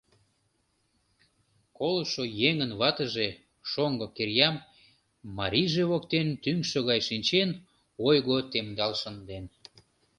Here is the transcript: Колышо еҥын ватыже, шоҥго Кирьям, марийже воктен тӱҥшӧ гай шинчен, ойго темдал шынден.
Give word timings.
Колышо 1.77 2.23
еҥын 2.49 2.71
ватыже, 2.79 3.29
шоҥго 3.69 4.07
Кирьям, 4.15 4.55
марийже 5.37 5.83
воктен 5.91 6.27
тӱҥшӧ 6.43 6.79
гай 6.89 6.99
шинчен, 7.07 7.49
ойго 8.07 8.37
темдал 8.51 8.93
шынден. 9.01 9.45